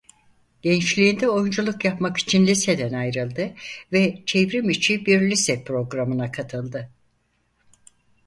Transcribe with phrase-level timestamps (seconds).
[0.61, 3.53] Gençliğinde oyunculuk yapmak için liseden ayrıldı
[3.91, 6.89] ve çevrimiçi bir lise programına katıldı.